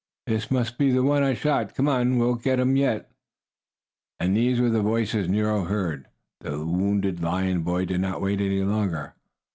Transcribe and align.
"This 0.25 0.49
must 0.49 0.79
be 0.79 0.89
the 0.89 1.03
one 1.03 1.21
I 1.21 1.35
shot! 1.35 1.75
Come 1.75 1.87
on, 1.87 2.17
we'll 2.17 2.33
get 2.33 2.59
him 2.59 2.75
yet!" 2.75 3.11
And 4.19 4.35
these 4.35 4.59
were 4.59 4.71
the 4.71 4.81
voices 4.81 5.29
Nero 5.29 5.65
heard. 5.65 6.07
The 6.39 6.57
wounded 6.65 7.21
lion 7.21 7.61
boy 7.61 7.85
did 7.85 8.01
not 8.01 8.19
wait 8.19 8.41
any 8.41 8.63
longer. 8.63 9.13